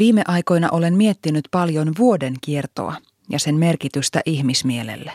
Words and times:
Viime 0.00 0.22
aikoina 0.26 0.68
olen 0.72 0.96
miettinyt 0.96 1.48
paljon 1.50 1.92
vuoden 1.98 2.34
kiertoa 2.40 2.94
ja 3.28 3.38
sen 3.38 3.54
merkitystä 3.54 4.20
ihmismielelle. 4.26 5.12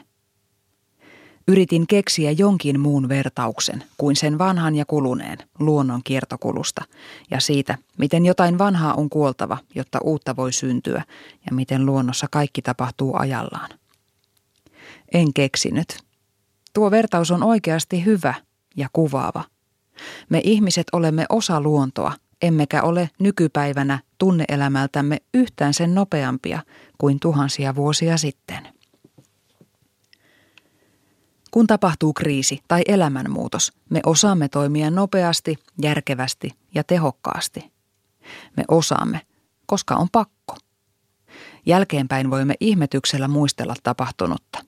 Yritin 1.48 1.88
keksiä 1.88 2.32
jonkin 2.32 2.80
muun 2.80 3.10
vertauksen 3.10 3.84
kuin 3.98 4.16
sen 4.16 4.38
vanhan 4.38 4.76
ja 4.76 4.86
kuluneen 4.86 5.38
luonnon 5.60 6.02
kiertokulusta 6.04 6.82
ja 7.32 7.40
siitä, 7.40 7.78
miten 7.98 8.26
jotain 8.26 8.58
vanhaa 8.58 8.94
on 8.94 9.10
kuoltava, 9.10 9.58
jotta 9.76 10.00
uutta 10.04 10.36
voi 10.36 10.54
syntyä 10.54 11.04
ja 11.46 11.56
miten 11.56 11.86
luonnossa 11.86 12.28
kaikki 12.32 12.62
tapahtuu 12.62 13.16
ajallaan. 13.20 13.70
En 15.14 15.34
keksinyt. 15.34 15.98
Tuo 16.74 16.92
vertaus 16.92 17.32
on 17.32 17.44
oikeasti 17.44 18.06
hyvä 18.06 18.34
ja 18.76 18.90
kuvaava. 18.94 19.44
Me 20.30 20.42
ihmiset 20.44 20.88
olemme 20.92 21.26
osa 21.30 21.62
luontoa, 21.62 22.14
emmekä 22.42 22.84
ole 22.84 23.10
nykypäivänä 23.20 24.00
tunneelämältämme 24.18 25.18
yhtään 25.34 25.74
sen 25.74 25.96
nopeampia 25.96 26.64
kuin 26.98 27.20
tuhansia 27.20 27.76
vuosia 27.76 28.18
sitten. 28.18 28.68
Kun 31.52 31.68
tapahtuu 31.68 32.14
kriisi 32.14 32.60
tai 32.68 32.82
elämänmuutos, 32.88 33.74
me 33.90 34.00
osaamme 34.06 34.50
toimia 34.50 34.92
nopeasti, 34.92 35.56
järkevästi 35.82 36.50
ja 36.76 36.84
tehokkaasti. 36.84 37.72
Me 38.58 38.64
osaamme, 38.68 39.22
koska 39.66 39.96
on 39.96 40.08
pakko. 40.12 40.58
Jälkeenpäin 41.66 42.32
voimme 42.32 42.54
ihmetyksellä 42.60 43.28
muistella 43.28 43.76
tapahtunutta. 43.84 44.66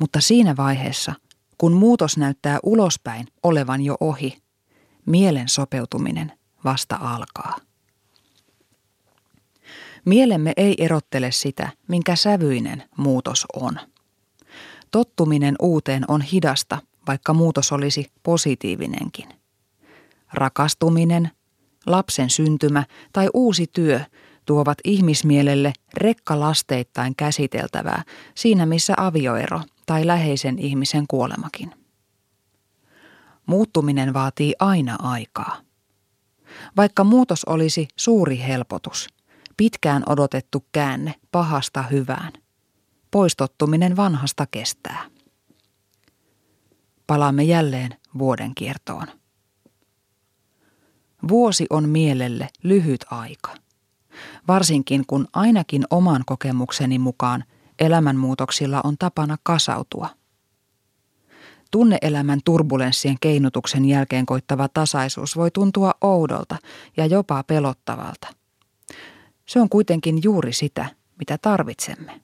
Mutta 0.00 0.20
siinä 0.20 0.56
vaiheessa, 0.56 1.14
kun 1.58 1.72
muutos 1.72 2.16
näyttää 2.16 2.58
ulospäin 2.62 3.26
olevan 3.42 3.82
jo 3.82 3.96
ohi, 4.00 4.42
mielen 5.06 5.48
sopeutuminen 5.48 6.32
vasta 6.64 6.98
alkaa. 7.00 7.56
Mielemme 10.04 10.52
ei 10.56 10.74
erottele 10.78 11.32
sitä, 11.32 11.68
minkä 11.88 12.16
sävyinen 12.16 12.82
muutos 12.96 13.46
on. 13.56 13.78
Tottuminen 14.90 15.54
uuteen 15.62 16.04
on 16.08 16.20
hidasta, 16.20 16.78
vaikka 17.06 17.34
muutos 17.34 17.72
olisi 17.72 18.12
positiivinenkin. 18.22 19.28
Rakastuminen, 20.32 21.30
lapsen 21.86 22.30
syntymä 22.30 22.84
tai 23.12 23.28
uusi 23.34 23.66
työ 23.72 24.00
tuovat 24.46 24.78
ihmismielelle 24.84 25.72
rekkalasteittain 25.94 27.16
käsiteltävää 27.16 28.02
siinä 28.34 28.66
missä 28.66 28.94
avioero 28.96 29.60
tai 29.86 30.06
läheisen 30.06 30.58
ihmisen 30.58 31.04
kuolemakin. 31.08 31.74
Muuttuminen 33.46 34.14
vaatii 34.14 34.54
aina 34.58 34.96
aikaa. 35.02 35.71
Vaikka 36.76 37.04
muutos 37.04 37.44
olisi 37.44 37.88
suuri 37.96 38.38
helpotus, 38.38 39.08
pitkään 39.56 40.02
odotettu 40.06 40.66
käänne 40.72 41.14
pahasta 41.32 41.82
hyvään, 41.82 42.32
poistottuminen 43.10 43.96
vanhasta 43.96 44.46
kestää. 44.50 45.04
Palaamme 47.06 47.42
jälleen 47.42 47.96
vuoden 48.18 48.54
kiertoon. 48.54 49.06
Vuosi 51.28 51.66
on 51.70 51.88
mielelle 51.88 52.48
lyhyt 52.62 53.04
aika. 53.10 53.54
Varsinkin 54.48 55.04
kun 55.06 55.28
ainakin 55.32 55.84
oman 55.90 56.22
kokemukseni 56.26 56.98
mukaan 56.98 57.44
elämänmuutoksilla 57.78 58.80
on 58.84 58.98
tapana 58.98 59.36
kasautua. 59.42 60.08
Tunneelämän 61.72 62.40
turbulenssien 62.44 63.16
keinutuksen 63.20 63.84
jälkeen 63.84 64.26
koittava 64.26 64.68
tasaisuus 64.68 65.36
voi 65.36 65.50
tuntua 65.50 65.92
oudolta 66.00 66.56
ja 66.96 67.06
jopa 67.06 67.42
pelottavalta. 67.42 68.28
Se 69.46 69.60
on 69.60 69.68
kuitenkin 69.68 70.20
juuri 70.22 70.52
sitä, 70.52 70.86
mitä 71.18 71.38
tarvitsemme 71.38 72.22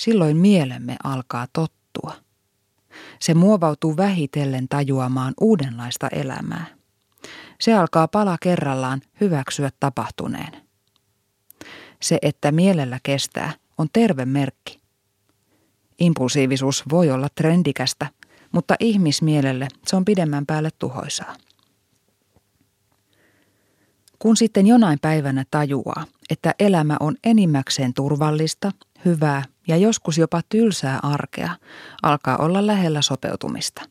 silloin 0.00 0.36
mielemme 0.36 0.96
alkaa 1.04 1.46
tottua. 1.52 2.14
Se 3.20 3.34
muovautuu 3.34 3.96
vähitellen 3.96 4.68
tajuamaan 4.68 5.34
uudenlaista 5.40 6.08
elämää. 6.08 6.66
Se 7.60 7.74
alkaa 7.74 8.08
pala 8.08 8.36
kerrallaan 8.40 9.00
hyväksyä 9.20 9.70
tapahtuneen. 9.80 10.52
Se, 12.02 12.18
että 12.22 12.52
mielellä 12.52 12.98
kestää, 13.02 13.52
on 13.78 13.88
terve 13.92 14.24
merkki. 14.24 14.79
Impulsiivisuus 16.00 16.84
voi 16.90 17.10
olla 17.10 17.28
trendikästä, 17.34 18.06
mutta 18.52 18.74
ihmismielelle 18.80 19.68
se 19.86 19.96
on 19.96 20.04
pidemmän 20.04 20.46
päälle 20.46 20.70
tuhoisaa. 20.78 21.36
Kun 24.18 24.36
sitten 24.36 24.66
jonain 24.66 24.98
päivänä 25.02 25.44
tajuaa, 25.50 26.04
että 26.30 26.54
elämä 26.58 26.96
on 27.00 27.16
enimmäkseen 27.24 27.94
turvallista, 27.94 28.72
hyvää 29.04 29.42
ja 29.68 29.76
joskus 29.76 30.18
jopa 30.18 30.40
tylsää 30.48 30.98
arkea, 31.02 31.56
alkaa 32.02 32.36
olla 32.36 32.66
lähellä 32.66 33.02
sopeutumista. 33.02 33.82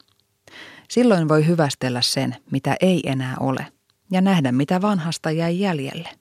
Silloin 0.89 1.29
voi 1.29 1.47
hyvästellä 1.47 2.01
sen, 2.01 2.35
mitä 2.51 2.75
ei 2.81 3.01
enää 3.09 3.35
ole, 3.39 3.67
ja 4.11 4.21
nähdä, 4.21 4.51
mitä 4.51 4.81
vanhasta 4.81 5.31
jäi 5.31 5.59
jäljelle. 5.59 6.18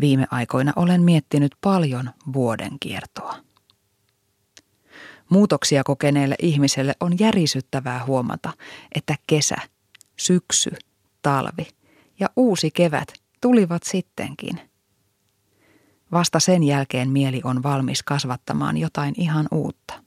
Viime 0.00 0.26
aikoina 0.30 0.72
olen 0.76 1.02
miettinyt 1.02 1.52
paljon 1.60 2.10
vuoden 2.32 2.78
kiertoa. 2.80 3.36
Muutoksia 5.28 5.84
kokeneelle 5.84 6.34
ihmiselle 6.42 6.94
on 7.00 7.18
järisyttävää 7.18 8.04
huomata, 8.06 8.52
että 8.94 9.14
kesä, 9.26 9.56
syksy, 10.16 10.70
talvi 11.22 11.68
ja 12.20 12.30
uusi 12.36 12.70
kevät 12.70 13.08
tulivat 13.40 13.82
sittenkin– 13.82 14.60
Vasta 16.12 16.40
sen 16.40 16.62
jälkeen 16.62 17.10
mieli 17.10 17.40
on 17.44 17.62
valmis 17.62 18.02
kasvattamaan 18.02 18.76
jotain 18.76 19.14
ihan 19.16 19.48
uutta. 19.50 20.02